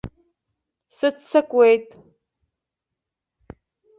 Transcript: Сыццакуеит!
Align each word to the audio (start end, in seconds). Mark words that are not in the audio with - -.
Сыццакуеит! 0.97 1.87